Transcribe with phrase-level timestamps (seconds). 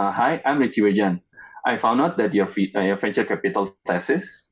[0.00, 1.20] Uh, hi, I'm Richie Wejan.
[1.68, 4.48] I found out that your, uh, your venture capital thesis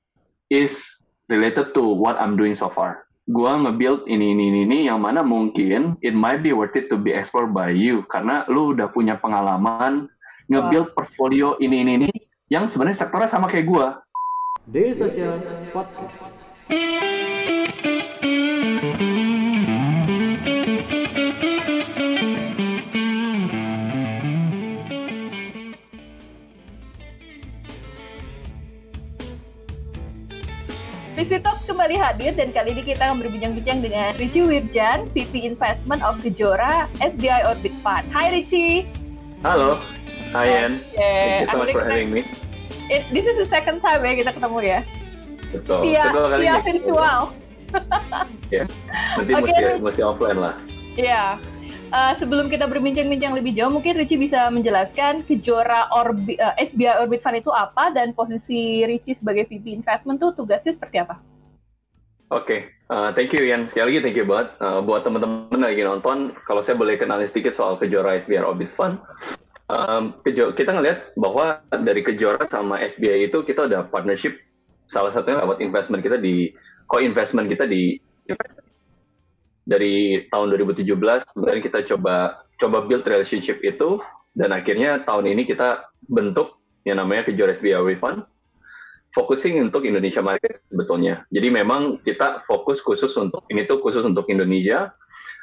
[0.53, 0.85] is
[1.33, 3.09] related to what I'm doing so far.
[3.31, 7.17] Gua nge-build ini, ini, ini, yang mana mungkin it might be worth it to be
[7.17, 8.05] explored by you.
[8.13, 10.13] Karena lu udah punya pengalaman
[10.53, 12.11] nge-build portfolio ini, ini, ini,
[12.53, 13.97] yang sebenarnya sektornya sama kayak gua.
[14.69, 15.41] Daily Social
[15.73, 16.40] Podcast.
[31.91, 36.87] Kembali hadir dan kali ini kita akan berbincang-bincang dengan Richie Wirjan, VP Investment of Kejora
[37.03, 38.07] SBI Orbit Fund.
[38.15, 38.87] Hai Richie.
[39.43, 39.75] Halo,
[40.31, 40.79] hi Ann.
[40.95, 41.03] Okay.
[41.03, 42.23] Thank you so much for having me.
[42.95, 44.81] It, this is the second time ya kita ketemu ya.
[45.51, 45.79] Betul.
[45.91, 46.05] Via,
[46.39, 47.21] via virtual.
[48.55, 48.67] Ya,
[49.19, 49.83] nanti Oke, mesti, Rich.
[49.83, 50.55] mesti offline lah.
[50.95, 51.43] Iya.
[51.91, 57.23] Eh, sebelum kita berbincang-bincang lebih jauh, mungkin Richie bisa menjelaskan Kejora Orbi, eh, SBI Orbit
[57.27, 61.19] Fund itu apa dan posisi Richie sebagai VP Investment tuh tugasnya seperti apa?
[62.31, 63.67] Oke, uh, thank you Ian.
[63.67, 64.55] Sekali lagi thank you banget.
[64.63, 68.71] Uh, buat teman-teman yang lagi nonton, kalau saya boleh kenalin sedikit soal Kejora SBI Orbit
[68.71, 69.03] Fund.
[69.67, 74.39] Um, Kejo- kita ngelihat bahwa dari Kejora sama SBI itu kita ada partnership,
[74.87, 76.55] salah satunya lewat investment kita di,
[76.87, 77.99] co-investment kita di.
[79.67, 80.87] Dari tahun 2017,
[81.35, 83.99] sebenarnya kita coba coba build relationship itu,
[84.39, 88.23] dan akhirnya tahun ini kita bentuk yang namanya Kejora SBI Fund,
[89.11, 91.27] focusing untuk Indonesia market sebetulnya.
[91.35, 94.95] Jadi memang kita fokus khusus untuk ini tuh khusus untuk Indonesia,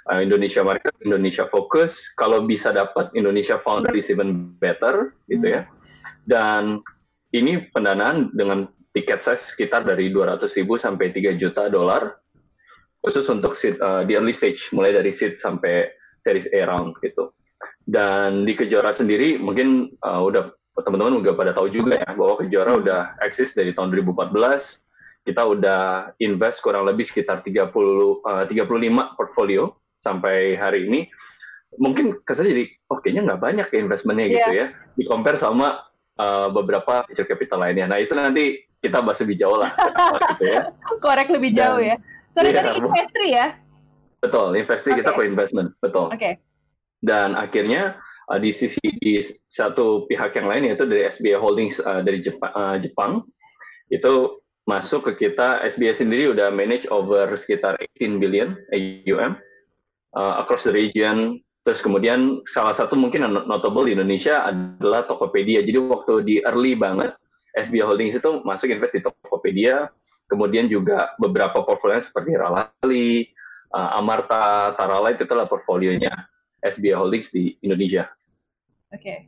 [0.07, 2.11] uh, Indonesia market, Indonesia fokus.
[2.15, 5.61] Kalau bisa dapat Indonesia founder is even better gitu ya.
[6.23, 6.79] Dan
[7.35, 12.17] ini pendanaan dengan tiket size sekitar dari 200 ribu sampai 3 juta dolar
[13.03, 17.35] khusus untuk seed, uh, di early stage mulai dari seed sampai series A round gitu.
[17.87, 20.51] Dan di Kejora sendiri mungkin uh, udah
[20.83, 25.25] teman-teman udah pada tahu juga ya bahwa Kejora udah eksis dari tahun 2014.
[25.27, 27.67] Kita udah invest kurang lebih sekitar 30
[28.23, 31.09] uh, 35 portfolio sampai hari ini.
[31.75, 34.65] Mungkin kesannya jadi oh kayaknya nggak banyak ya investmentnya gitu ya.
[34.95, 35.83] Di compare sama
[36.15, 37.91] uh, beberapa venture capital lainnya.
[37.91, 39.73] Nah itu nanti kita bahas lebih jauh lah
[40.37, 40.61] gitu ya.
[41.03, 41.95] Korek lebih Dan- jauh ya.
[42.37, 43.47] Sorry Iya, tadi investri ya.
[44.21, 45.17] Betul, investasi kita Oke.
[45.25, 46.09] co-investment, betul.
[46.13, 46.37] Oke.
[47.05, 48.01] dan akhirnya
[48.31, 52.51] uh, di sisi di satu pihak yang lain yaitu dari SBI Holdings uh, dari Jepang,
[52.83, 53.11] Jepang
[53.87, 59.39] itu masuk ke kita SBI sendiri udah manage over sekitar 18 billion AUM
[60.13, 61.39] uh, across the region.
[61.63, 65.63] Terus kemudian salah satu mungkin yang notable di Indonesia adalah Tokopedia.
[65.63, 67.15] Jadi waktu di early banget
[67.59, 69.87] SBI Holdings itu masuk invest di Tokopedia.
[70.27, 73.23] Kemudian juga beberapa portfolio seperti Ralali,
[73.71, 76.11] uh, Amarta, Taralight itu adalah portfolionya
[76.63, 78.07] SBI Holdings di Indonesia.
[78.89, 79.27] Oke.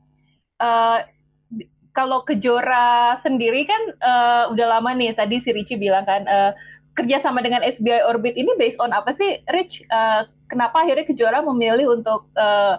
[0.59, 0.97] Eh,
[1.49, 6.51] di- kalau Kejora sendiri kan eh, udah lama nih tadi si Richie bilang kan eh,
[6.95, 9.83] kerja sama dengan SBI Orbit ini based on apa sih Rich?
[9.83, 12.75] Eh, kenapa akhirnya Kejora memilih untuk eh,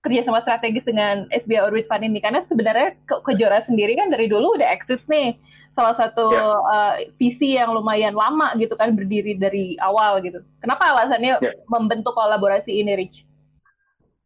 [0.00, 2.20] kerja sama strategis dengan SBI Orbit Fund ini?
[2.20, 5.36] Karena sebenarnya Ke- Kejora sendiri kan dari dulu udah eksis nih
[5.70, 6.44] salah satu Ya.
[6.74, 10.40] eh, visi yang lumayan lama gitu kan berdiri dari awal gitu.
[10.60, 11.52] Kenapa alasannya Ya.
[11.68, 13.24] membentuk kolaborasi ini Rich?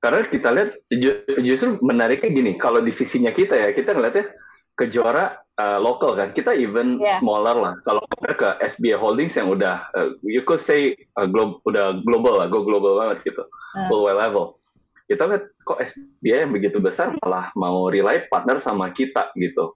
[0.05, 4.37] Karena kita lihat ju- justru menariknya gini, kalau di sisinya kita ya, kita ngeliatnya
[4.77, 7.17] kejora uh, lokal kan, kita even Yeah.
[7.25, 7.75] smaller lah.
[7.89, 12.37] Kalau compare ke SBI Holdings yang udah, uh, you could say uh, glo- udah global
[12.37, 13.89] lah, go global banget gitu, Hmm.
[13.89, 14.61] worldwide level.
[15.09, 19.73] Kita lihat kok SBI yang begitu besar malah mau rely partner sama kita gitu.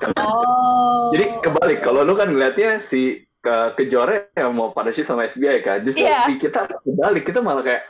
[0.00, 1.12] Karena Oh.
[1.12, 5.84] Jadi kebalik, kalau lu kan ngeliatnya si ke kejora yang mau partnership sama SBI kan,
[5.84, 7.84] justru di kita kebalik, kita malah kayak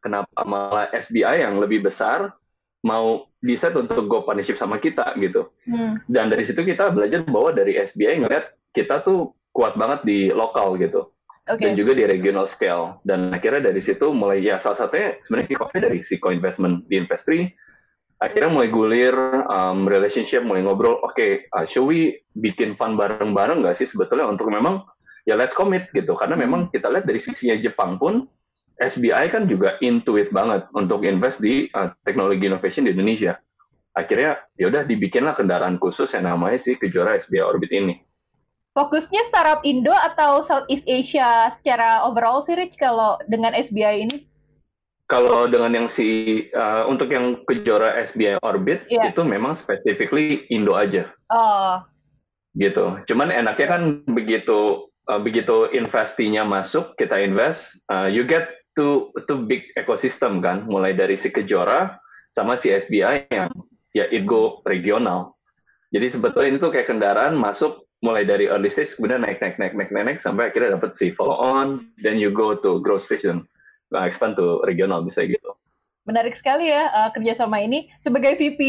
[0.00, 2.32] kenapa malah SBI yang lebih besar
[2.86, 5.50] mau decide untuk go partnership sama kita gitu.
[5.66, 5.98] Hmm.
[6.06, 10.76] Dan dari situ kita belajar bahwa dari SBI ngeliat kita tuh kuat banget di lokal
[10.76, 11.08] gitu
[11.48, 11.64] Oke.
[11.64, 13.00] dan juga di regional scale.
[13.02, 16.94] Dan akhirnya dari situ mulai ya salah satunya sebenarnya kick off-nya dari si co-investment di
[17.00, 17.50] Investri.
[18.16, 19.12] Akhirnya mulai gulir
[19.52, 24.48] um, relationship, mulai ngobrol, oke, uh, should we bikin fund bareng-bareng nggak sih sebetulnya untuk
[24.48, 24.80] memang
[25.28, 26.16] ya let's commit gitu.
[26.16, 28.24] Karena memang kita lihat dari sisinya Jepang pun
[28.76, 33.40] SBI kan juga into it banget untuk invest di uh, teknologi innovation di Indonesia.
[33.96, 37.96] Akhirnya ya udah dibikinlah kendaraan khusus yang namanya si Kejora SBI Orbit ini.
[38.76, 44.28] Fokusnya startup Indo atau Southeast Asia secara overall sih Rich kalau dengan SBI ini?
[45.08, 49.14] Kalau dengan yang si uh, untuk yang kejora SBI Orbit Iya.
[49.14, 51.78] itu memang specifically Indo aja Oh,
[52.58, 53.00] gitu.
[53.06, 53.82] Cuman enaknya kan
[54.12, 60.68] begitu uh, begitu investinya masuk kita invest, uh, you get to to big ecosystem kan,
[60.68, 61.96] mulai dari si kejora
[62.30, 63.50] sama si SBI yang
[63.96, 65.34] ya it go regional.
[65.90, 69.72] Jadi sebetulnya ini tuh kayak kendaraan masuk mulai dari early stage kemudian naik naik naik
[69.72, 73.48] naik naik, naik sampai akhirnya dapat si follow on, then you go to growth station,
[73.88, 75.56] nah, expand to regional bisa gitu.
[76.06, 77.90] Menarik sekali ya uh, kerjasama ini.
[78.06, 78.60] Sebagai VP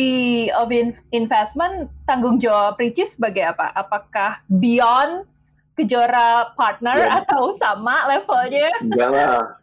[0.58, 0.74] of
[1.14, 3.70] Investment, tanggung jawab Richie sebagai apa?
[3.78, 5.30] Apakah beyond
[5.78, 7.22] Kejora partner yeah.
[7.22, 8.66] atau sama levelnya?
[8.82, 9.62] Enggak lah.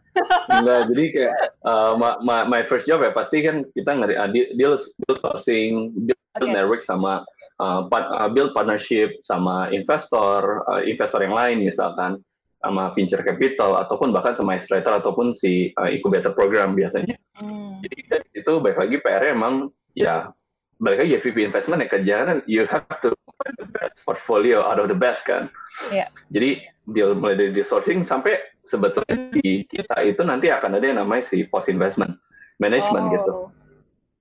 [0.49, 1.35] Enggak, jadi kayak
[1.67, 4.47] uh, my, my, my first job ya pasti kan kita ngeri uh, deal,
[4.77, 6.51] deal sourcing, build okay.
[6.51, 7.27] network sama
[7.59, 12.19] uh, part, uh, build partnership sama investor, uh, investor yang lain misalkan
[12.65, 17.13] sama venture capital ataupun bahkan sama accelerator ataupun si uh, incubator program biasanya.
[17.37, 17.77] Hmm.
[17.85, 20.33] Jadi dari situ baik lagi PR emang ya
[20.81, 24.81] balik lagi ya VP investment ya kerjaan you have to find the best portfolio out
[24.81, 25.47] of the best kan.
[25.93, 26.09] Yeah.
[26.33, 31.25] Jadi deal mulai dari sourcing sampai sebetulnya di kita itu nanti akan ada yang namanya
[31.25, 32.13] si post investment
[32.61, 33.31] management gitu.
[33.31, 33.49] oh.
[33.49, 33.55] gitu.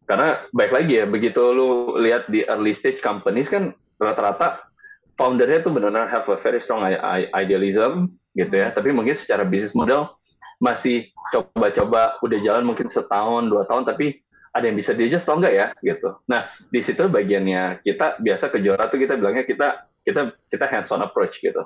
[0.05, 4.69] Karena baik lagi ya begitu lu lihat di early stage companies kan rata-rata
[5.16, 6.84] foundernya tuh benar-benar have a very strong
[7.32, 8.69] idealism gitu ya.
[8.72, 10.12] Tapi mungkin secara bisnis model
[10.61, 14.20] masih coba-coba udah jalan mungkin setahun dua tahun tapi
[14.55, 16.08] ada yang bisa diajak atau enggak ya gitu.
[16.31, 20.94] Nah di situ bagiannya kita biasa ke Jora tuh kita bilangnya kita kita kita hands
[20.94, 21.64] on approach gitu.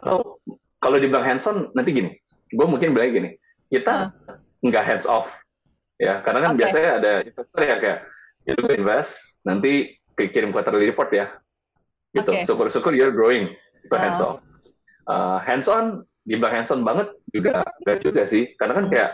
[0.00, 0.40] Atau
[0.80, 2.10] kalau dibilang hands on nanti gini,
[2.52, 3.30] gue mungkin bilang gini,
[3.72, 4.12] kita
[4.62, 5.30] nggak hands off
[5.96, 6.60] ya karena kan okay.
[6.60, 7.98] biasanya ada investor yang kayak
[8.44, 9.12] ya lu invest
[9.48, 11.26] nanti kirim quarterly report ya
[12.12, 12.32] gitu.
[12.44, 13.52] Syukur-syukur you're growing
[13.84, 14.40] itu hands off
[15.08, 19.10] uh, hands on dibilang hands on banget juga enggak juga sih karena kan kayak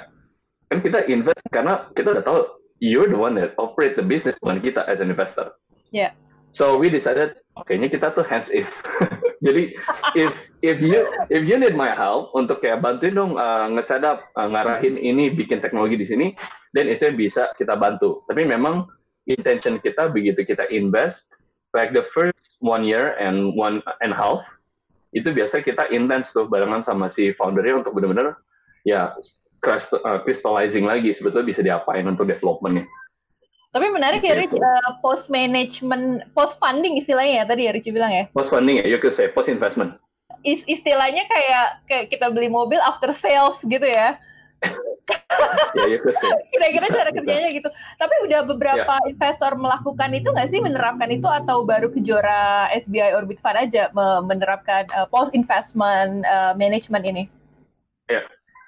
[0.72, 2.40] kan kita invest karena kita udah tahu
[2.82, 5.54] you're the one that operate the business bukan kita as an investor.
[5.92, 6.16] Yeah.
[6.52, 8.68] So we decided, kayaknya kita tuh hands if.
[9.42, 9.74] Jadi
[10.14, 14.14] if if you if you need my help untuk kayak bantuin dong uh, nge uh,
[14.38, 16.26] ngarahin ini bikin teknologi di sini,
[16.70, 18.22] dan itu yang bisa kita bantu.
[18.30, 18.86] Tapi memang
[19.26, 21.34] intention kita begitu kita invest,
[21.74, 24.46] like the first one year and one and half,
[25.10, 28.38] itu biasa kita intens tuh barengan sama si foundernya untuk benar-benar
[28.86, 32.86] ya uh, crystallizing lagi sebetulnya bisa diapain untuk developmentnya.
[33.72, 38.12] Tapi menarik ya, Rich, uh, post management, post funding istilahnya ya tadi ya Rich bilang
[38.12, 38.24] ya.
[38.36, 39.96] Post funding ya, you could say post investment.
[40.44, 44.20] Is istilahnya kayak kayak kita beli mobil after sales gitu ya.
[45.88, 45.98] ya.
[46.52, 47.16] Kira-kira cara bisa.
[47.16, 47.68] kerjanya gitu.
[47.96, 49.08] Tapi udah beberapa ya.
[49.08, 53.88] investor melakukan itu nggak sih menerapkan itu atau baru kejora SBI Orbit Fund aja
[54.20, 57.24] menerapkan uh, post investment uh, management ini?
[58.12, 58.24] Ya, yeah.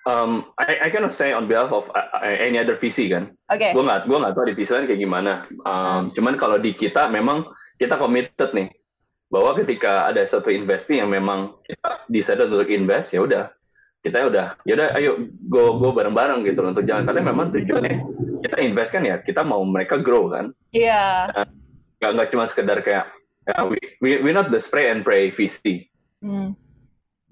[0.08, 3.34] Um, I, I cannot say on behalf of uh, uh any other VC kan.
[3.52, 3.60] Oke.
[3.60, 3.70] Okay.
[3.72, 5.32] Gue nggak gue nggak tahu di VC lain kayak gimana.
[5.64, 8.70] Um, cuman kalau di kita memang kita committed nih
[9.32, 13.44] bahwa ketika ada satu investing yang memang kita decided untuk invest ya udah
[14.04, 17.98] kita udah yaudah ayo go go bareng-bareng gitu untuk jalan karena memang tujuannya
[18.44, 21.48] kita invest kan ya kita mau mereka grow kan iya yeah.
[21.98, 23.08] nggak nggak cuma sekedar kayak
[23.48, 25.88] ya, we, we we not the spray and pray VC
[26.20, 26.52] hmm.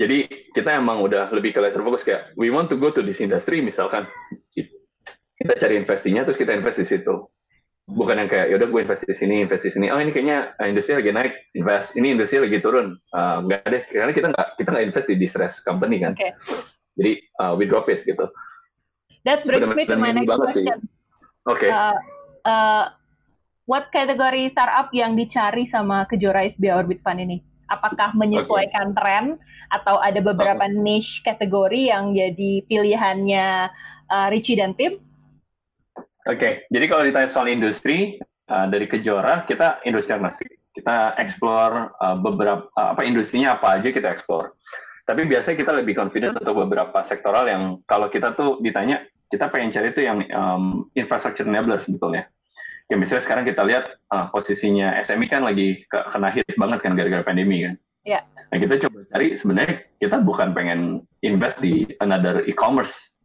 [0.03, 3.23] Jadi kita emang udah lebih ke laser fokus kayak we want to go to this
[3.23, 4.11] industry misalkan.
[5.39, 7.23] Kita cari investinya terus kita invest di situ.
[7.87, 9.95] Bukan yang kayak yaudah gue invest di sini invest di sini.
[9.95, 11.95] Oh ini kayaknya uh, industri lagi naik invest.
[11.95, 12.99] Ini industri lagi turun.
[13.15, 16.19] Uh, nggak deh karena kita nggak kita nggak invest di distress company kan.
[16.19, 16.35] Okay.
[16.93, 18.27] jadi uh, we drop it gitu.
[19.23, 20.83] That brings me to my next question.
[21.47, 21.63] Oke.
[21.63, 21.71] Okay.
[21.71, 21.95] uh,
[22.43, 22.85] uh,
[23.71, 28.97] what kategori startup yang dicari sama Kejora SBI Orbit Fund ini apakah menyesuaikan okay.
[29.01, 29.25] tren
[29.73, 30.77] atau ada beberapa okay.
[30.77, 33.73] niche kategori yang jadi pilihannya
[34.13, 35.01] uh, Richie dan tim
[36.23, 36.53] Oke, okay.
[36.71, 38.15] jadi kalau ditanya soal industri
[38.47, 40.55] uh, dari Kejora, kita industri agnostik.
[40.71, 44.55] Kita explore uh, beberapa uh, apa industrinya apa aja kita explore.
[45.03, 49.75] Tapi biasanya kita lebih confident untuk beberapa sektoral yang kalau kita tuh ditanya, kita pengen
[49.75, 52.31] cari itu yang um, infrastructure enabler sebetulnya.
[52.93, 56.93] Ya misalnya sekarang kita lihat uh, posisinya SME kan lagi ke, kena hit banget kan
[56.93, 57.81] gara-gara pandemi kan.
[58.05, 58.21] Iya.
[58.21, 58.23] Yeah.
[58.53, 60.81] Nah kita coba cari sebenarnya kita bukan pengen
[61.25, 63.17] invest di another e-commerce.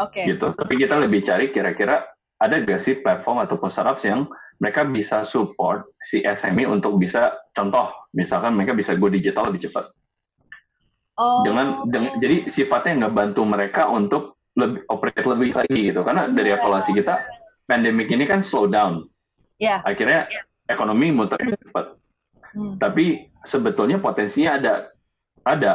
[0.00, 0.24] Oke.
[0.24, 0.32] Okay.
[0.32, 0.48] Gitu.
[0.56, 2.08] Tapi kita lebih cari kira-kira
[2.40, 4.24] ada gak sih platform ataupun startup yang
[4.56, 9.90] mereka bisa support si SME untuk bisa contoh misalkan mereka bisa go digital lebih cepat
[11.18, 11.42] oh.
[11.42, 16.54] dengan, dengan jadi sifatnya nggak bantu mereka untuk lebih operate lebih lagi gitu karena dari
[16.54, 16.56] iya.
[16.62, 17.14] evaluasi kita
[17.72, 19.08] pandemic ini kan slow down
[19.56, 19.80] yeah.
[19.88, 20.44] akhirnya yeah.
[20.68, 21.96] ekonomi muter cepat
[22.52, 22.76] hmm.
[22.76, 24.74] tapi sebetulnya potensinya ada
[25.48, 25.72] ada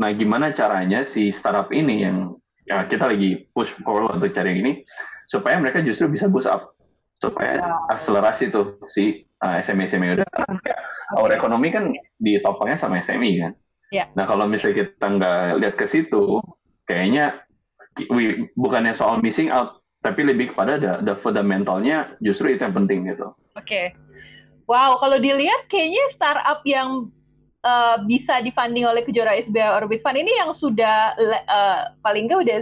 [0.00, 2.34] nah gimana caranya si startup ini yang
[2.64, 4.72] ya kita lagi push forward untuk cari ini
[5.28, 6.74] supaya mereka justru bisa boost up
[7.20, 10.26] supaya akselerasi tuh si uh, SME SME udah
[10.60, 10.80] kayak
[11.16, 13.52] our ekonomi kan ditopangnya sama SME kan.
[13.92, 14.10] Yeah.
[14.18, 16.42] Nah kalau misalnya kita nggak lihat ke situ,
[16.88, 17.44] kayaknya
[18.10, 23.08] we, bukannya soal missing out, tapi lebih kepada the, the fundamentalnya justru itu yang penting
[23.08, 23.32] gitu.
[23.56, 23.96] Oke.
[24.68, 27.08] Wow, kalau dilihat kayaknya startup yang
[27.64, 32.58] uh, bisa difunding oleh Kejora SBI Orbit Fund ini yang sudah uh, paling nggak udah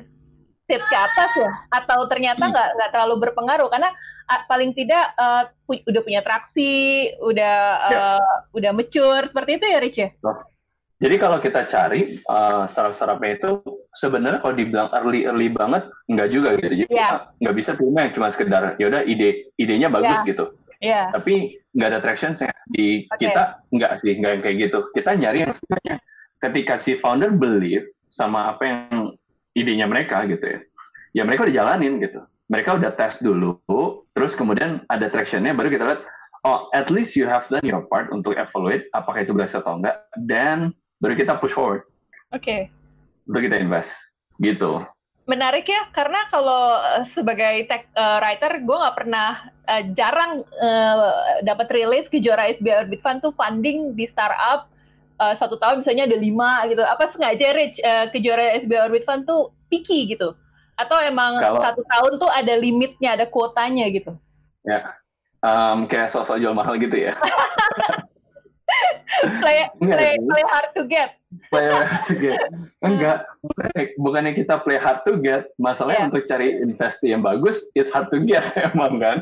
[0.67, 1.51] step ke atas ya?
[1.75, 3.91] Atau ternyata nggak nggak terlalu berpengaruh karena
[4.31, 7.59] uh, paling tidak uh, pu udah punya traksi, udah
[7.91, 10.11] uh, udah mature seperti itu ya Rich ya?
[11.03, 13.51] Jadi kalau kita cari uh, startup-startupnya itu
[13.99, 16.87] sebenarnya kalau dibilang early early banget nggak juga gitu.
[16.87, 17.27] Jadi yeah.
[17.43, 20.29] nggak bisa terima cuma sekedar ya udah ide idenya bagus yeah.
[20.31, 20.45] gitu.
[20.79, 21.07] Yeah.
[21.11, 22.39] Tapi nggak ada traction
[22.71, 23.29] di okay.
[23.29, 24.79] kita nggak sih nggak yang kayak gitu.
[24.95, 25.97] Kita nyari yang sebenarnya
[26.39, 29.19] ketika si founder believe sama apa yang
[29.59, 30.61] idenya mereka gitu ya.
[31.19, 32.23] Ya mereka udah jalanin gitu.
[32.47, 33.59] Mereka udah tes dulu,
[34.13, 36.03] terus kemudian ada tractionnya baru kita lihat
[36.45, 39.97] oh at least you have done your part untuk evaluate apakah itu berhasil atau enggak
[40.29, 41.83] dan baru kita push forward.
[42.31, 42.47] Oke.
[42.47, 42.61] Okay.
[43.27, 43.99] Untuk kita invest,
[44.39, 44.87] gitu.
[45.27, 51.43] Menarik ya, karena kalau uh, sebagai tech uh, writer, gue nggak pernah uh, jarang uh,
[51.47, 54.67] dapat rilis ke Jora SBI Orbit Fund tuh funding di startup
[55.23, 56.83] uh, satu tahun misalnya ada lima gitu.
[56.83, 60.35] Apa sengaja Rich uh, ke Jora SBI Orbit Fund tuh picky gitu?
[60.75, 64.19] Atau emang kalau, satu tahun tuh ada limitnya, ada kuotanya gitu?
[64.67, 64.99] Ya,
[65.39, 67.15] um, kayak sosok jual mahal gitu ya.
[69.41, 71.21] play play play hard to get.
[71.49, 72.41] Play hard to get.
[72.87, 73.29] Enggak.
[74.01, 76.09] Bukannya kita play hard to get masalahnya yeah.
[76.11, 79.19] untuk cari investasi yang bagus it's hard to get emang kan?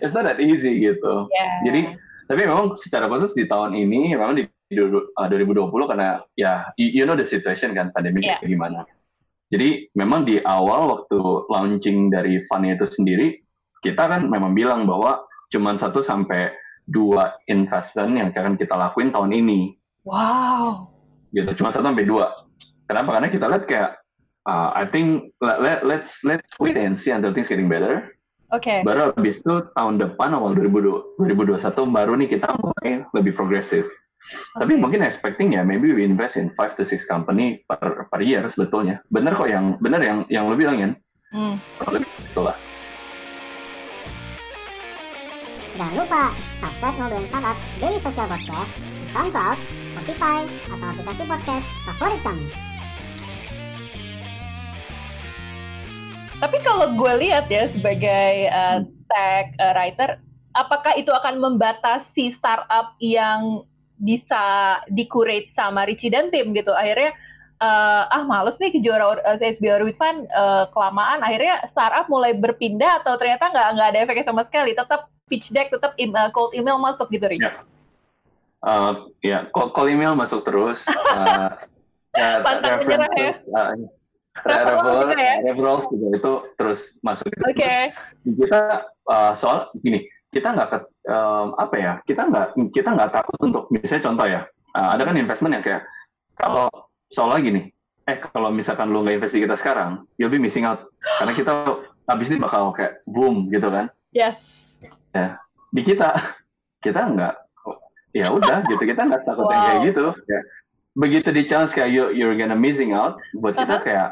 [0.00, 1.28] It's not that easy gitu.
[1.28, 1.54] Yeah.
[1.68, 1.80] jadi
[2.24, 7.12] tapi memang secara khusus di tahun ini memang di 2020 uh, karena ya you, know
[7.12, 8.40] the situation kan pandemi yeah.
[8.40, 8.88] kayak gimana.
[9.52, 11.20] Jadi memang di awal waktu
[11.52, 13.44] launching dari fund itu sendiri
[13.84, 15.20] kita kan memang bilang bahwa
[15.52, 16.50] cuma satu sampai
[16.84, 19.74] dua investment yang akan kita lakuin tahun ini.
[20.04, 20.92] Wow.
[21.32, 22.30] Gitu, cuma satu sampai dua.
[22.84, 23.16] Kenapa?
[23.16, 23.90] Karena kita lihat kayak,
[24.44, 28.12] uh, I think let, let, let's let's wait and see until things getting better.
[28.52, 28.68] Oke.
[28.68, 28.78] Okay.
[28.84, 33.88] Baru habis itu tahun depan awal 2020, 2021 baru nih kita mulai lebih progresif.
[34.24, 34.60] Okay.
[34.64, 38.44] Tapi mungkin expecting ya, maybe we invest in five to six company per, per year
[38.48, 39.00] sebetulnya.
[39.08, 40.88] Bener kok yang bener yang yang lu bilang ya.
[41.34, 41.56] Hmm.
[41.90, 42.56] Lebih itulah.
[45.74, 46.30] Jangan lupa
[46.62, 49.58] subscribe Ngobrolin Startup Daily Social Podcast di SoundCloud,
[49.90, 50.38] Spotify,
[50.70, 52.46] atau aplikasi podcast favorit kamu.
[56.38, 60.22] Tapi kalau gue lihat ya sebagai uh, tech uh, writer,
[60.54, 63.66] apakah itu akan membatasi startup yang
[63.98, 66.70] bisa dikurate sama Richie dan tim gitu?
[66.70, 67.18] Akhirnya
[67.58, 72.30] uh, ah males nih ke juara uh, CSB Orbit Fund uh, kelamaan akhirnya startup mulai
[72.38, 76.28] berpindah atau ternyata nggak nggak ada efeknya sama sekali tetap pitch deck tetap im uh,
[76.30, 77.40] cold email masuk gitu Rik?
[77.40, 77.64] Ya,
[78.64, 80.84] uh, ya cold, cold email masuk terus.
[82.14, 83.74] Uh, ya, references, ya.
[83.74, 83.90] Uh,
[84.46, 85.34] referral, ya?
[85.42, 87.26] referrals juga itu terus masuk.
[87.42, 87.58] Oke.
[87.58, 87.90] Okay.
[88.22, 91.92] Kita uh, soal gini, kita nggak um, apa ya?
[92.06, 94.46] Kita nggak kita nggak takut untuk misalnya contoh ya,
[94.78, 95.82] uh, ada kan investment yang kayak
[96.38, 96.70] kalau
[97.10, 97.74] soal gini,
[98.06, 100.86] eh kalau misalkan lu nggak investasi kita sekarang, you'll be missing out
[101.18, 103.90] karena kita habis ini bakal kayak boom gitu kan?
[104.14, 104.38] Yes
[105.14, 105.38] ya
[105.70, 106.10] di kita
[106.84, 107.34] kita nggak
[108.14, 109.52] ya udah gitu kita nggak takut wow.
[109.54, 110.40] yang kayak gitu ya.
[110.94, 113.86] begitu di challenge kayak you you're gonna missing out buat kita uh-huh.
[113.86, 114.08] kayak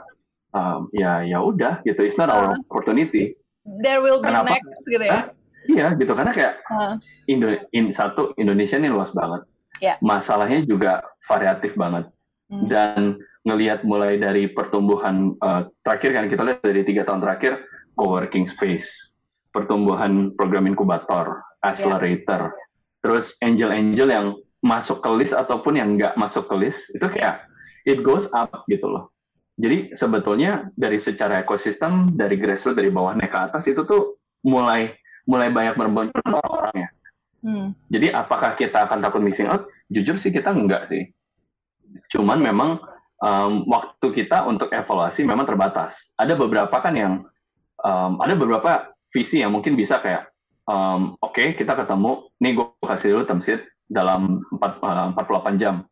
[0.54, 2.62] um, ya ya udah gitu it's not our uh-huh.
[2.66, 3.38] opportunity
[3.82, 4.58] there will be Kenapa?
[4.58, 5.20] next gitu ya
[5.70, 6.98] iya gitu karena kayak uh.
[7.30, 9.46] Indo in satu Indonesia ini luas banget
[9.78, 9.94] yeah.
[10.02, 12.10] masalahnya juga variatif banget
[12.50, 12.66] hmm.
[12.66, 17.62] dan ngelihat mulai dari pertumbuhan uh, terakhir kan kita lihat dari tiga tahun terakhir
[17.94, 19.11] co-working space
[19.52, 22.66] pertumbuhan program inkubator, accelerator, yeah.
[23.04, 24.26] terus angel-angel yang
[24.64, 27.44] masuk ke list ataupun yang nggak masuk ke list, itu kayak
[27.84, 29.12] it goes up gitu loh.
[29.60, 34.96] Jadi sebetulnya dari secara ekosistem, dari grassroots, dari bawah naik ke atas, itu tuh mulai
[35.28, 36.88] mulai banyak bermuncul orang-orangnya.
[37.42, 37.74] Hmm.
[37.90, 39.66] Jadi apakah kita akan takut missing out?
[39.90, 41.10] Jujur sih kita enggak sih.
[42.10, 42.80] Cuman memang
[43.22, 46.14] um, waktu kita untuk evaluasi memang terbatas.
[46.16, 47.12] Ada beberapa kan yang
[47.82, 50.32] um, ada beberapa visi yang mungkin bisa kayak
[50.66, 55.60] um, oke okay, kita ketemu nih gue kasih dulu term sheet dalam 4, uh, 48
[55.60, 55.84] jam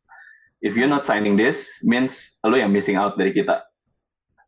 [0.64, 3.60] if you not signing this means lo yang missing out dari kita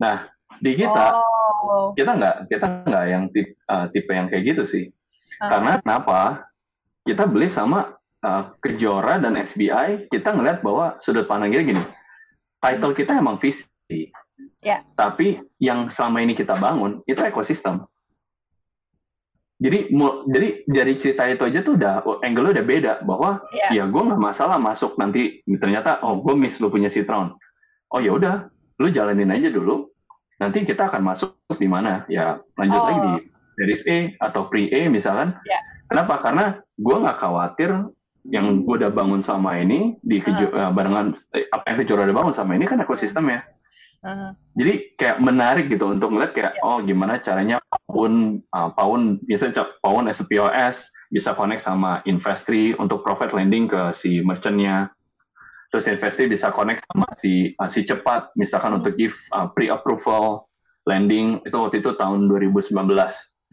[0.01, 0.27] nah
[0.59, 1.93] di kita oh.
[1.93, 4.85] kita nggak kita nggak yang tipe, uh, tipe yang kayak gitu sih
[5.41, 5.49] uh.
[5.49, 6.49] karena kenapa
[7.03, 7.93] kita beli sama
[8.25, 11.83] uh, Kejora dan SBI kita ngeliat bahwa sudut pandangnya gini
[12.63, 13.67] title kita emang visi
[14.63, 14.81] yeah.
[14.97, 17.83] tapi yang selama ini kita bangun itu ekosistem
[19.63, 19.87] jadi
[20.27, 23.71] jadi dari cerita itu aja tuh udah angle udah beda bahwa yeah.
[23.71, 27.31] ya gue nggak masalah masuk nanti ternyata oh gue miss lu punya citron
[27.95, 28.51] oh ya udah
[28.83, 29.87] lu jalanin aja dulu
[30.41, 32.03] nanti kita akan masuk di mana?
[32.11, 32.87] Ya lanjut Oh.
[32.89, 33.13] lagi di
[33.53, 33.97] series A
[34.29, 35.37] atau pre-A misalkan.
[35.45, 35.59] Ya.
[35.87, 36.19] Kenapa?
[36.19, 37.71] Karena gue nggak khawatir
[38.27, 42.17] yang gue udah bangun sama ini di kejo eh, barengan eh, apa yang kejora udah
[42.23, 43.39] bangun sama ini kan ekosistem ya.
[44.53, 46.61] Jadi kayak menarik gitu untuk ngeliat kayak Ya.
[46.61, 47.57] oh gimana caranya
[47.87, 48.69] Pawn uh,
[49.23, 54.19] bisa cap- Pawn as a POS bisa connect sama Investri untuk profit lending ke si
[54.25, 54.91] merchantnya.
[55.71, 60.49] Terus Investri bisa connect sama si uh, si cepat misalkan untuk give uh, pre-approval
[60.83, 62.75] lending itu waktu itu tahun 2019.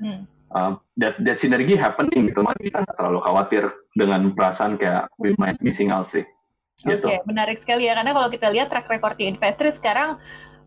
[0.03, 0.23] hmm.
[0.51, 5.31] Uh, that that synergy happening gitu, makanya kita nggak terlalu khawatir dengan perasaan kayak we
[5.39, 6.27] might missing out sih.
[6.81, 7.05] Gitu.
[7.05, 7.93] Oke, menarik sekali ya.
[7.93, 10.17] Karena kalau kita lihat track record di Investri sekarang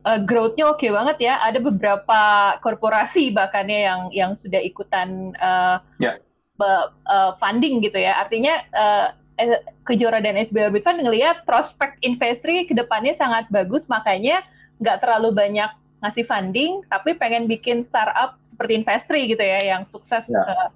[0.06, 1.42] eh, growth-nya oke banget ya.
[1.42, 2.22] Ada beberapa
[2.62, 6.22] korporasi bahkan ya yang yang sudah ikutan eh, Ya.
[6.56, 8.22] be- eh, funding gitu ya.
[8.22, 9.08] Artinya eh,
[9.42, 14.46] eh, Kejora dan SBI Orbit Fund ngelihat prospek Investri ke depannya sangat bagus, makanya
[14.78, 15.72] nggak terlalu banyak
[16.04, 20.22] ngasih funding, tapi pengen bikin startup seperti Investri gitu ya, yang sukses.
[20.28, 20.44] Ya.
[20.46, 20.70] eh.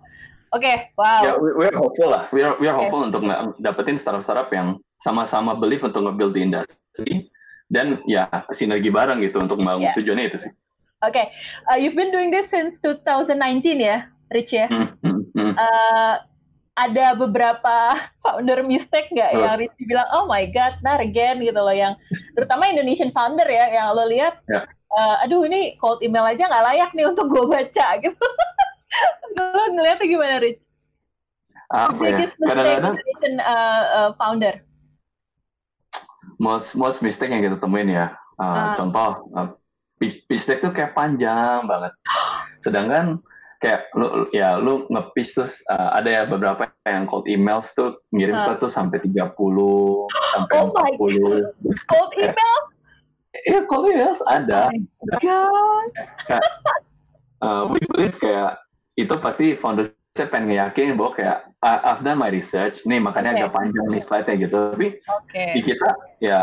[0.55, 1.21] Oke, wow.
[1.27, 2.31] Ya, we, we are hopeful lah.
[2.31, 2.87] We are, we are Oke.
[2.87, 7.29] hopeful untuk nge- dapetin startup-startup yang sama-sama believe untuk nge-build di industri
[7.67, 9.95] dan ya sinergi bareng gitu untuk membangun Ya.
[9.95, 10.51] tujuannya itu sih.
[11.05, 11.29] Oke,
[11.69, 14.65] uh, you've been doing this since 2019 ya, Rich ya.
[14.65, 15.53] Hmm, hmm.
[15.53, 16.15] Uh,
[16.73, 17.75] ada beberapa
[18.25, 19.41] founder mistake nggak Oh.
[19.45, 21.93] yang Rich bilang, oh my god, not again gitu loh, yang
[22.33, 24.65] terutama Indonesian founder ya, yang lo lihat, Ya.
[24.89, 28.25] uh, aduh ini cold email aja nggak layak nih untuk gue baca gitu.
[29.37, 30.61] lo ngeliatnya gimana, Rich?
[31.67, 32.17] Apa ya?
[32.31, 34.65] Kadang-kadang Indonesian uh, uh, founder.
[36.37, 38.13] Most most mistake yang kita temuin ya.
[38.37, 38.73] Uh, Ah.
[38.77, 39.47] Contoh uh,
[39.97, 41.89] pitch, pitch deck tuh kayak panjang banget.
[42.61, 43.17] Sedangkan
[43.57, 48.37] kayak lu ya lu nge-pitch terus uh, ada ya beberapa yang cold emails tuh ngirim
[48.37, 48.53] Ah.
[48.53, 49.33] satu sampai 30
[50.29, 51.49] sampai Oh my 40.
[51.89, 52.59] Cold email?
[53.45, 54.69] Iya, cold emails ada.
[55.21, 55.89] God.
[57.41, 58.61] uh, we believe kayak
[58.93, 63.31] itu pasti founders saya pengen yakin bahwa kayak "I- I've done my research nih makanya
[63.31, 63.37] Oke.
[63.45, 65.43] agak panjang nih slide-nya gitu tapi Oke.
[65.53, 66.39] di kita ya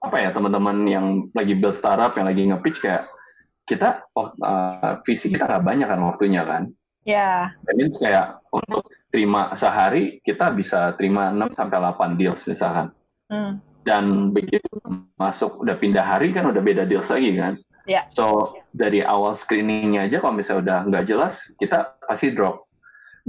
[0.00, 3.06] apa ya teman-teman yang lagi build startup yang lagi nge-pitch kayak
[3.64, 6.64] kita oh, uh, visi kita nggak banyak kan waktunya kan
[7.00, 7.48] Ya.
[7.64, 12.92] That means kayak untuk terima sehari kita bisa terima 6 sampai 8 deals misalkan
[13.32, 13.56] Hmm.
[13.88, 14.68] dan begitu
[15.16, 17.56] masuk udah pindah hari kan udah beda deals lagi kan.
[17.88, 18.04] Ya.
[18.12, 22.68] So dari awal screeningnya aja kalau misalnya udah nggak jelas kita pasti drop.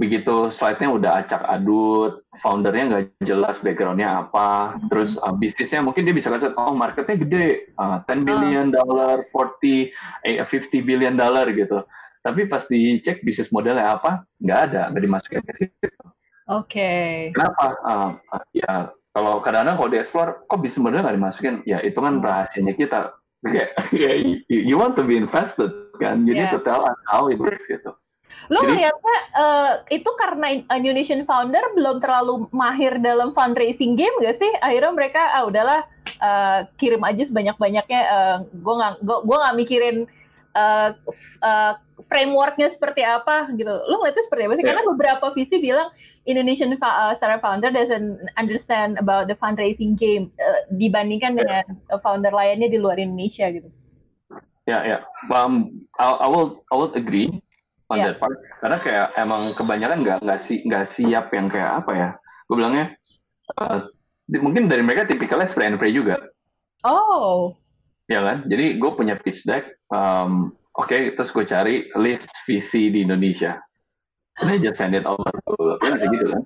[0.00, 4.88] Begitu slide-nya udah acak adut, foundernya nggak jelas backgroundnya apa, Mhm.
[4.88, 9.92] terus uh, bisnisnya mungkin dia bisa kasih oh marketnya gede, uh, 10 billion dollar, 40,
[10.24, 11.84] eh, 50 billion dollar gitu.
[12.22, 16.04] Tapi pas dicek bisnis modelnya apa, nggak ada, nggak dimasukin ke situ.
[16.48, 16.92] Oke.
[17.34, 17.66] Kenapa?
[17.84, 18.10] Uh,
[18.56, 21.54] ya kalau kadang-kadang kalau di-explore, kok bisnis model nggak dimasukin?
[21.68, 22.24] Ya itu kan Hmm.
[22.24, 23.00] rahasianya kita.
[23.42, 24.10] Kayak, ya,
[24.46, 26.22] you, want to be invested kan?
[26.22, 26.54] You need Yeah.
[26.54, 27.90] to tell us how it works gitu.
[28.50, 34.40] Lo Jadi- ngeliatnya eh, itu karena Indonesian founder belum terlalu mahir dalam fundraising game gak
[34.40, 34.50] sih?
[34.58, 35.80] Akhirnya mereka ah udahlah
[36.18, 38.00] eh, kirim aja sebanyak-banyaknya.
[38.02, 39.96] eh, gue nggak gue nggak mikirin
[40.52, 40.98] f-
[41.40, 41.72] eh,
[42.10, 43.70] frameworknya seperti apa gitu.
[43.70, 44.64] Lo ngeliatnya seperti apa sih?
[44.64, 44.68] Ya.
[44.74, 45.88] Karena beberapa visi bilang
[46.22, 51.38] Indonesian startup founder doesn't understand about the fundraising game eh, dibandingkan Ya.
[51.40, 51.64] dengan
[52.02, 53.70] founder lainnya di luar Indonesia gitu.
[54.62, 57.42] Ya ya, um, I, I will I will agree
[57.92, 58.04] on Ya.
[58.10, 58.40] that part.
[58.58, 62.08] Karena kayak emang kebanyakan nggak nggak si nggak siap yang kayak apa ya?
[62.48, 62.96] Gue bilangnya
[63.60, 63.86] uh,
[64.24, 66.18] di- mungkin dari mereka tipikalnya spray and pray juga.
[66.82, 67.54] Oh,
[68.10, 68.48] ya kan?
[68.48, 73.60] Jadi gue punya pitch deck, um, oke, terus gue cari list visi di Indonesia.
[74.42, 75.30] Ini just send it over,
[75.78, 76.42] kan bisa gitu kan?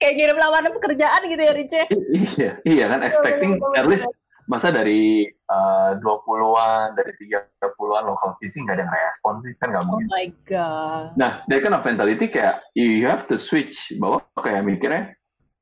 [0.00, 1.80] kayak ngirim lamaran pekerjaan gitu ya, Rice?
[2.08, 4.08] Iya, iya kan, expecting at least
[4.48, 9.82] masa dari uh, 20-an, dari 30-an lokal visi nggak ada yang respon sih, kan nggak
[9.84, 10.06] Oh mungkin.
[10.08, 11.06] my god.
[11.18, 15.12] Nah, dari kan mentality kayak you have to switch, bahwa kayak mikirnya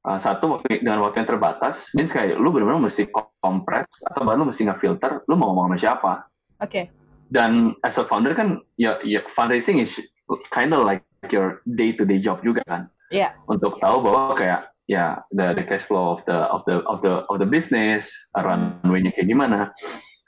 [0.04, 3.08] uh, satu dengan waktu yang terbatas, means kayak lu benar-benar mesti
[3.40, 6.12] kompres atau bahkan lu mesti nge-filter, lu mau ngomong sama siapa.
[6.60, 6.90] Oke.
[7.28, 10.00] dan as a founder kan ya, ya fundraising is
[10.48, 13.36] kind of like your day to day job juga kan Iya.
[13.44, 17.22] untuk tahu bahwa kayak ya the, the cash flow of the of the of the
[17.28, 19.70] of the business runway-nya kayak gimana.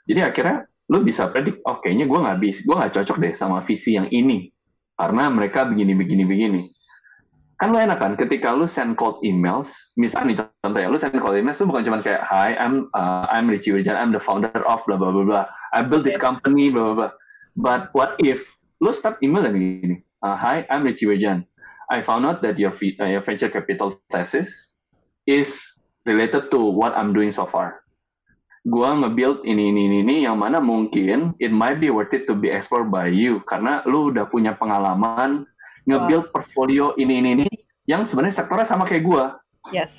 [0.05, 3.65] Jadi akhirnya lu bisa predik oh kayaknya gue nggak bisa gue nggak cocok deh sama
[3.65, 4.53] visi yang ini.
[4.95, 6.61] Karena mereka begini begini begini.
[7.57, 11.17] Kan lu enak kan ketika lu send cold emails misalnya nih contoh ya lu send
[11.17, 14.53] cold emails lu bukan cuma kayak hi I'm uh, I'm Richie Wirjan I'm the founder
[14.53, 15.41] of bla bla bla bla.
[15.73, 17.09] I built this company bla bla bla.
[17.57, 18.45] But what if
[18.77, 21.49] lu start email dan gini uh, hi I'm Richie Wirjan
[21.91, 24.79] I found out that your, uh, your venture capital thesis
[25.27, 25.59] is
[26.07, 27.81] related to what I'm doing so far
[28.61, 32.37] gue nge-build ini, ini, ini, ini, yang mana mungkin it might be worth it to
[32.37, 33.41] be explored by you.
[33.49, 35.49] Karena lu udah punya pengalaman
[35.89, 37.47] nge-build portfolio ini, ini, ini,
[37.89, 39.23] yang sebenarnya sektornya sama kayak gue.
[39.73, 39.89] Yes.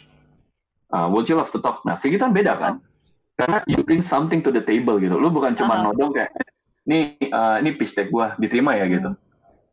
[0.95, 1.83] Uh, would you love to talk?
[1.83, 2.75] Nah, kita beda kan?
[3.35, 5.19] Karena you bring something to the table gitu.
[5.19, 5.91] Lu bukan cuma Uh-huh.
[5.91, 6.31] nodong kayak,
[6.87, 9.11] ini, uh, ini pitch deck gue, diterima ya gitu.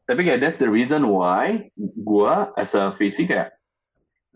[0.09, 3.53] Tapi kayak that's the reason why gue as a VC kayak,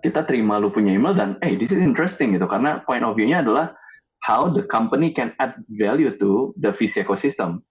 [0.05, 2.45] kita terima lu punya email dan, hey, this is interesting gitu.
[2.45, 3.73] Karena point of view-nya adalah
[4.21, 7.65] how the company can add value to the VC ecosystem.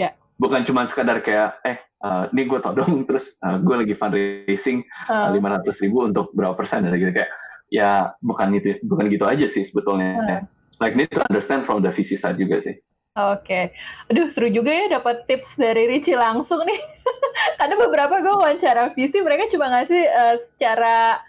[0.00, 0.16] Ya.
[0.40, 4.80] Bukan cuma sekadar kayak, eh, uh, ini gue todong, terus uh, gue lagi fundraising
[5.12, 7.26] Uh, lima ratus ribu untuk berapa persen dan gitu kayak
[7.72, 10.44] ya bukan itu bukan gitu aja sih sebetulnya Hmm.
[10.78, 12.76] like need to understand from the VC side juga sih
[13.12, 13.76] Oke,
[14.08, 16.80] aduh seru juga ya dapat tips dari Richie langsung nih.
[17.60, 21.20] Karena beberapa gue wawancara visi mereka cuma ngasih eh, secara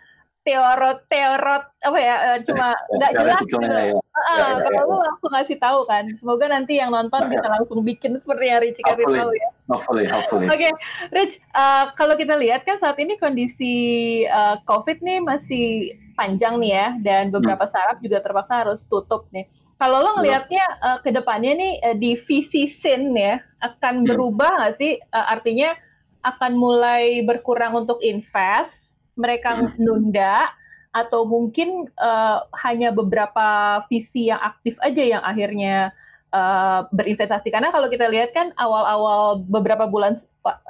[0.44, 3.60] teorot teorot apa ya eh, cuma nggak jelas gitu.
[3.60, 4.00] ya.
[4.16, 4.88] Ah, Ya, ya, kalau ya.
[4.88, 6.04] lu langsung ngasih tahu kan.
[6.16, 9.50] Semoga nanti yang nonton Ya, bisa langsung bikin seperti yang Richie kasih tahu ya.
[9.68, 10.70] hopefully hopefully Oke,
[11.12, 13.76] Rich, uh, kalau kita lihat kan saat ini kondisi
[14.24, 15.68] uh, COVID nih masih
[16.16, 19.52] panjang nih ya, dan beberapa startup juga terpaksa harus tutup nih.
[19.82, 24.08] Kalau lo ngelihatnya uh, ke depannya nih uh, di VC scene ya, akan Hmm.
[24.08, 25.00] berubah nggak sih?
[25.12, 25.76] Uh, artinya
[26.24, 28.72] akan mulai berkurang untuk invest,
[29.20, 29.76] mereka Hmm.
[29.76, 30.50] nunda,
[30.94, 35.90] atau mungkin uh, hanya beberapa VC yang aktif aja yang akhirnya
[36.30, 40.22] uh, berinvestasi karena kalau kita lihat kan awal-awal beberapa bulan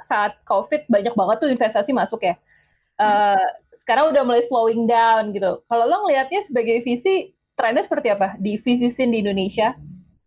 [0.08, 2.34] saat COVID banyak banget tuh investasi masuk ya.
[2.96, 3.36] Uh,
[3.84, 5.60] sekarang udah mulai slowing down gitu.
[5.68, 9.74] Kalau lo ngelihatnya sebagai VC trennya seperti apa di scene di Indonesia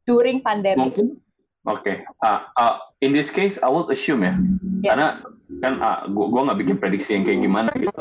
[0.03, 0.79] during pandemic?
[0.79, 1.07] mungkin
[1.63, 4.33] oke Ah, ah, in this case I would assume ya
[4.77, 4.93] Ya.
[4.93, 5.07] karena
[5.59, 7.91] kan ah, gua gua nggak bikin prediksi yang kayak gimana gitu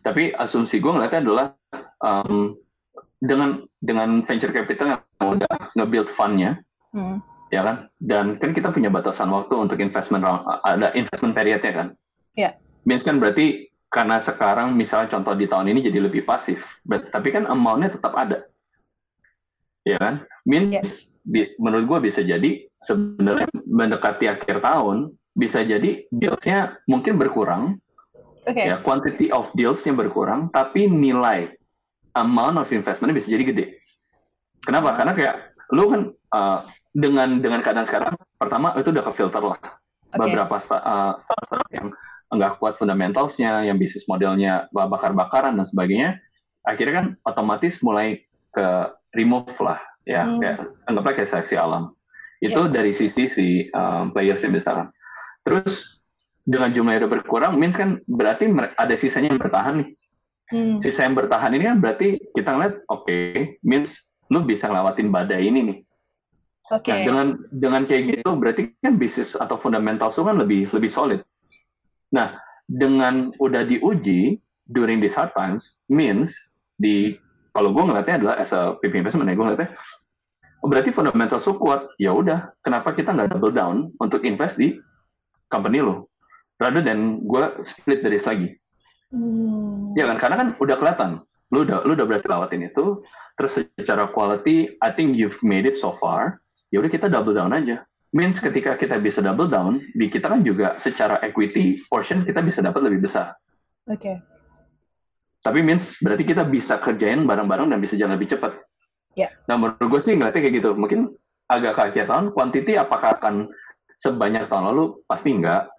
[0.00, 1.46] tapi asumsi gue ngeliatnya adalah
[2.00, 2.56] um,
[3.20, 5.02] dengan dengan venture capital yang
[5.36, 7.20] udah nge-build fund-nya Hmm.
[7.52, 11.88] ya kan dan kan kita punya batasan waktu untuk investment round ada investment periodnya kan
[12.32, 12.56] Ya.
[12.82, 17.28] means kan berarti karena sekarang misalnya contoh di tahun ini jadi lebih pasif But- tapi
[17.28, 18.47] kan amount-nya tetap ada
[19.88, 20.14] ya kan?
[20.44, 27.78] Means bi- menurut gua bisa jadi sebenarnya mendekati akhir tahun bisa jadi deals-nya mungkin berkurang
[28.42, 28.58] Oke.
[28.58, 31.54] ya quantity of deals-nya berkurang tapi nilai
[32.18, 33.66] amount of investment bisa jadi gede.
[34.62, 34.94] Kenapa?
[34.98, 35.34] Karena kayak
[35.72, 36.02] lu kan
[36.34, 39.60] uh, dengan dengan keadaan sekarang pertama itu udah ke filter lah.
[40.08, 40.24] Oke.
[40.24, 41.92] beberapa sta- uh, startup yang
[42.32, 46.20] nggak kuat fundamentalsnya yang bisnis modelnya bakar-bakaran dan sebagainya
[46.64, 48.68] akhirnya kan otomatis mulai ke
[49.16, 50.40] remove lah ya Hmm.
[50.40, 51.92] kayak anggaplah kayak seleksi alam
[52.40, 54.88] itu dari sisi si um, players yang besar
[55.44, 56.00] terus
[56.48, 59.90] dengan jumlahnya udah berkurang means kan berarti ada sisanya yang bertahan nih
[60.48, 60.80] Hmm.
[60.80, 63.16] sisa yang bertahan ini kan berarti kita ngeliat oke
[63.60, 65.78] means lu bisa ngelewatin badai ini nih
[66.68, 66.92] Oke.
[66.92, 71.20] Nah, dengan dengan kayak gitu berarti kan bisnis atau fundamental lu kan lebih lebih solid.
[72.12, 72.36] Nah,
[72.68, 74.36] dengan udah diuji
[74.68, 76.36] during these hard times means
[76.76, 77.16] di
[77.58, 79.70] kalau gue ngeliatnya adalah as a VP investment ya gue ngeliatnya
[80.62, 84.78] oh, berarti fundamental lu kuat ya udah kenapa kita nggak double down untuk invest di
[85.50, 86.06] company lo?
[86.62, 88.48] Rather than gue split dari lagi
[89.08, 89.96] Hmm.
[89.96, 91.10] ya kan karena kan udah kelihatan
[91.48, 93.00] lu udah lu udah berhasil lewatin itu
[93.40, 97.56] terus secara quality I think you've made it so far ya udah kita double down
[97.56, 97.88] aja.
[98.12, 102.60] Means ketika kita bisa double down di kita kan juga secara equity portion kita bisa
[102.60, 103.32] dapat lebih besar.
[103.88, 104.20] Oke.
[105.48, 108.52] Tapi means berarti kita bisa kerjain bareng-bareng dan bisa jalan lebih cepat.
[109.16, 109.32] Ya.
[109.48, 110.70] nah menurut gue sih ngeliatnya kayak gitu.
[110.76, 111.16] Mungkin
[111.48, 113.48] agak ke akhir tahun quantity apakah akan
[113.96, 115.00] sebanyak tahun lalu?
[115.08, 115.72] Pasti enggak.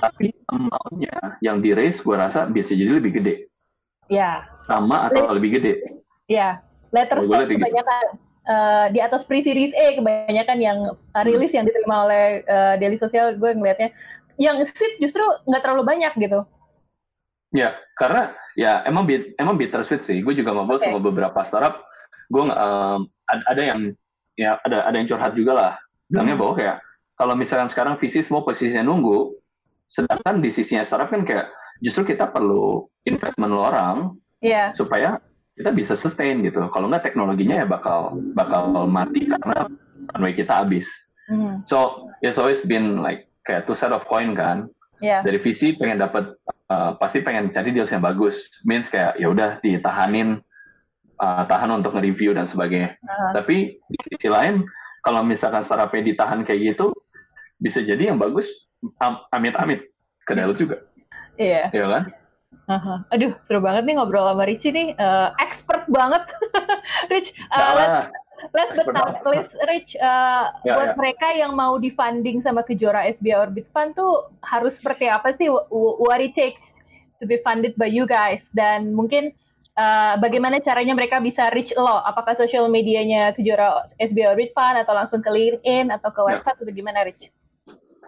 [0.00, 3.46] Tapi amount-nya yang di raise gue rasa bisa jadi lebih gede.
[4.10, 4.42] Ya.
[4.66, 5.86] sama atau lebih gede.
[6.26, 6.58] Ya,
[6.90, 8.04] letter Oh, kebanyakan
[8.42, 10.78] eh, di atas pre-series A kebanyakan yang
[11.14, 13.94] uh, rilis yang diterima oleh eh, Daily Social gue ngelihatnya
[14.34, 16.42] yang seed justru nggak terlalu banyak gitu.
[17.50, 20.22] Ya, karena ya emang bit, emang bittersweet sih.
[20.22, 20.86] Gue juga ngobrol Oke.
[20.86, 21.82] sama beberapa startup.
[22.30, 23.80] Gue em, ada, ada yang
[24.38, 25.72] ya ada ada yang curhat juga lah.
[26.06, 26.42] Bilangnya Hmm.
[26.46, 26.76] bahwa kayak
[27.18, 29.34] kalau misalkan sekarang visi semua posisinya nunggu,
[29.90, 31.50] sedangkan di sisinya startup kan kayak
[31.82, 33.96] justru kita perlu investment lo orang
[34.40, 35.20] Iya, supaya
[35.52, 36.64] kita bisa sustain gitu.
[36.72, 39.68] Kalau nggak teknologinya ya bakal bakal mati karena
[40.14, 40.88] runway kita habis.
[41.28, 45.74] Hmm, So it's always been like kayak two side of coin kan iya, dari visi
[45.74, 46.36] pengen dapat
[46.68, 50.40] uh, pasti pengen cari deals yang bagus means kayak ya udah ditahanin
[51.18, 53.32] uh, tahan untuk nge-review dan sebagainya Ah.
[53.34, 54.64] tapi di sisi lain
[55.02, 56.92] kalau misalkan startupnya ditahan kayak gitu
[57.56, 59.88] bisa jadi yang bagus am- amit-amit
[60.24, 60.80] ke dalam juga
[61.36, 61.68] iya.
[61.72, 62.04] ya kan
[62.70, 63.02] Aha.
[63.10, 66.22] Aduh, seru banget nih ngobrol sama Richie nih, Eh, expert banget.
[67.10, 67.58] Rich, eh.
[67.58, 68.14] Last
[68.52, 70.96] but not least, Rich, uh, Ya, buat ya.
[70.96, 75.68] mereka yang mau di-funding sama Kejora SBI Orbit Fund tuh harus seperti apa sih wh-
[75.68, 76.62] wh- what it takes
[77.20, 78.40] to be funded by you guys?
[78.56, 79.36] Dan mungkin
[79.76, 82.00] uh, bagaimana caranya mereka bisa reach lo?
[82.00, 86.26] Apakah social medianya Kejora SBI Orbit Fund atau langsung ke LinkedIn atau ke Ya.
[86.40, 87.28] website atau gimana, Rich?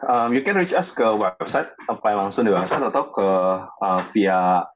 [0.02, 3.28] Um, you can reach us ke website, apply langsung di website atau ke
[3.62, 4.66] uh, via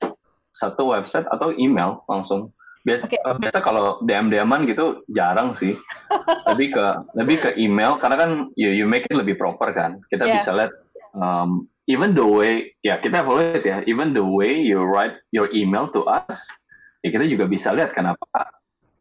[0.55, 2.55] satu website atau email langsung.
[2.87, 3.18] Biasa, Oke.
[3.18, 5.75] uh, biasa kalau DM DMan gitu jarang sih.
[6.55, 6.87] lebih ke
[7.18, 9.99] lebih ke email karena kan you, you make it lebih proper kan.
[10.07, 10.38] Kita Yeah.
[10.38, 10.72] bisa lihat
[11.18, 15.90] um, even the way ya kita evaluate ya, even the way you write your email
[15.90, 16.46] to us,
[17.03, 18.22] ya kita juga bisa lihat kenapa.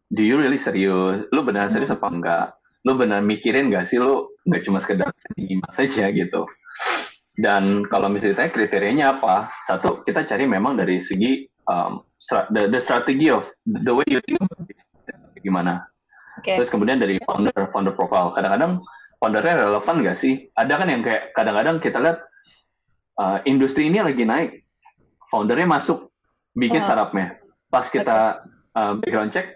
[0.10, 1.30] Do you really serius?
[1.30, 2.58] Lu beneran serius apa enggak?
[2.86, 6.46] Lu beneran mikirin nggak sih lu nggak cuma sekedar email saja gitu.
[7.36, 9.52] Dan kalau misalnya ditanya kriterianya apa?
[9.68, 12.06] Satu, kita cari memang dari segi um,
[12.54, 14.40] the, the strategy of the way you think
[15.46, 15.86] gimana.
[16.42, 16.58] Oke.
[16.58, 18.34] Terus kemudian dari founder founder profile.
[18.34, 18.82] Kadang-kadang
[19.22, 20.50] foundernya relevan nggak sih?
[20.58, 22.20] Ada kan yang kayak kadang-kadang kita lihat
[23.22, 24.66] uh, industri ini lagi naik,
[25.30, 26.10] foundernya masuk
[26.58, 26.86] bikin Oh.
[26.86, 27.40] startupnya.
[27.70, 28.42] Pas kita
[28.76, 29.56] uh, background check,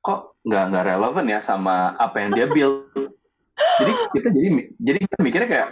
[0.00, 2.88] kok nggak nggak relevan ya sama apa yang dia build.
[3.80, 4.48] jadi kita jadi
[4.82, 5.68] jadi kita mikirnya kayak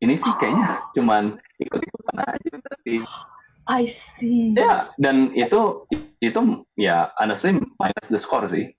[0.00, 2.96] ini sih kayaknya cuman ikut-ikutan aja berarti.
[3.64, 4.52] I see.
[4.52, 5.88] Ya, dan itu
[6.20, 6.40] itu
[6.76, 8.72] ya honestly minus the score sih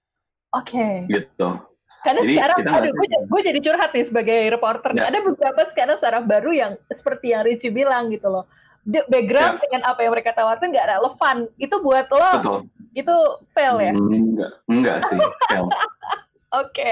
[0.53, 1.09] Oke.
[1.09, 1.57] gitu.
[2.05, 4.93] Karena Jadi sekarang, kita aduh, gue, gue jadi curhat nih sebagai reporter.
[4.93, 5.09] Ya.
[5.09, 8.45] Ada beberapa sekarang startup baru yang seperti yang Richie bilang gitu loh.
[8.85, 9.61] The background Ya.
[9.65, 11.37] dengan apa yang mereka tawarkan nggak relevan.
[11.57, 12.59] Itu buat lo, Betul.
[12.93, 13.15] itu
[13.57, 13.93] fail ya?
[13.97, 15.17] Enggak, enggak sih.
[15.49, 15.65] Fail.
[16.61, 16.89] Oke.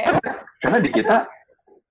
[0.65, 1.29] Karena di kita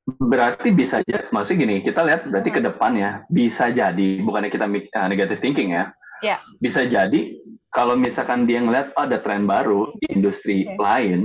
[0.07, 5.07] berarti bisa aja, maksudnya gini, kita lihat berarti ke depannya bisa jadi, bukannya kita uh,
[5.07, 5.95] negative thinking ya.
[6.23, 6.39] Ya.
[6.59, 7.39] Bisa jadi
[7.71, 10.79] kalau misalkan dia ngeliat oh, ada tren baru di industri Oke.
[10.79, 11.21] lain,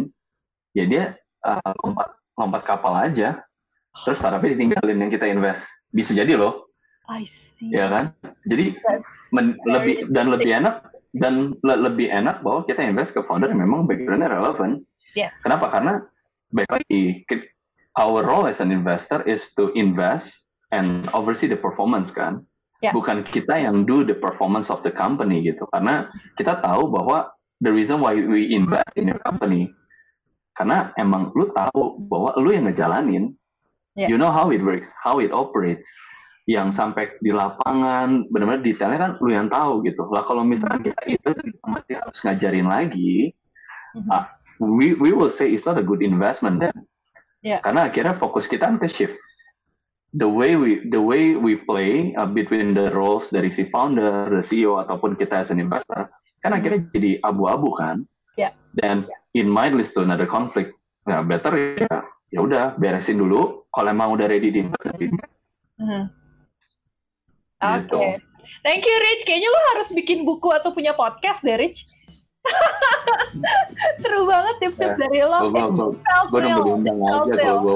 [0.78, 1.04] ya dia
[1.46, 3.42] uh, lompat lompat kapal aja,
[4.06, 5.66] terus startupnya ditinggalin yang kita invest.
[5.90, 6.70] Bisa jadi loh,
[7.10, 7.26] I
[7.58, 7.74] see.
[7.74, 8.13] ya kan?
[8.46, 8.78] Jadi
[9.34, 10.76] men- lebih dan lebih enak
[11.18, 14.86] dan le- lebih enak bahwa kita invest ke founder yang memang backgroundnya relevan.
[15.18, 15.34] Yes.
[15.42, 15.74] Kenapa?
[15.74, 15.98] Karena
[16.54, 17.26] baik lagi
[17.98, 22.46] our role as an investor is to invest and oversee the performance kan.
[22.86, 22.94] Ya.
[22.94, 25.66] Bukan kita yang do the performance of the company gitu.
[25.74, 26.08] Karena
[26.38, 27.34] kita tahu bahwa
[27.66, 29.74] the reason why we invest in your company
[30.54, 33.34] karena emang lu tahu bahwa lu yang ngejalanin.
[33.98, 34.06] Ya.
[34.06, 35.90] You know how it works, how it operates
[36.48, 41.02] yang sampai di lapangan benar-benar detailnya kan lu yang tahu gitu lah kalau misalnya kita
[41.04, 43.36] itu kita masih harus ngajarin lagi
[44.00, 44.10] Mhm.
[44.14, 44.32] ah,
[44.64, 46.72] we we will say it's not a good investment then
[47.48, 47.64] Ya.
[47.64, 49.16] karena akhirnya fokus kita ke shift
[50.12, 54.44] the way we the way we play uh, between the roles dari si founder the
[54.44, 56.12] CEO ataupun kita as an investor
[56.44, 58.04] kan akhirnya jadi abu-abu kan
[58.38, 58.54] Ya.
[58.78, 60.76] dan in mind leads to another conflict
[61.10, 64.86] nah better ya ya udah beresin dulu kalau emang udah ready di invest
[65.78, 66.04] Mhm.
[67.62, 67.78] Oke.
[67.86, 68.02] Gitu.
[68.66, 69.24] Thank you, Rich.
[69.30, 71.86] Kayaknya lo harus bikin buku atau punya podcast deh, Rich.
[74.02, 74.17] Seru
[74.70, 75.00] tips-tips Ya.
[75.00, 75.40] dari lo.
[76.28, 77.76] Gue nunggu diundang aja kalau gue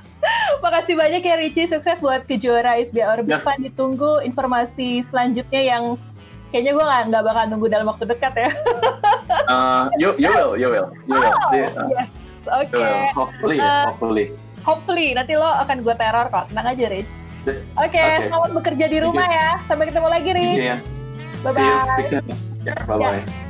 [0.62, 2.76] Makasih banyak ya Richie, sukses buat kejuara
[3.08, 3.40] Orbit Ya.
[3.40, 3.60] Fund.
[3.62, 5.84] Ditunggu informasi selanjutnya yang
[6.50, 8.50] kayaknya gue nggak bakal nunggu dalam waktu dekat ya.
[9.46, 11.30] Uh, you you will you will you will.
[11.30, 12.10] Oh, uh, yes.
[12.46, 12.98] Oke, will.
[13.14, 14.26] Hopefully ya, Uh, hopefully.
[14.62, 16.50] hopefully nanti lo akan gue teror kok.
[16.50, 17.10] Tenang aja, Rich.
[17.46, 18.04] Oke, Oke.
[18.26, 19.48] selamat bekerja di rumah ya.
[19.66, 20.58] Sampai ketemu lagi, Rich.
[20.60, 20.76] Iya.
[21.40, 21.74] Bye See you.
[21.74, 21.90] bye.
[21.96, 23.49] Speak soon.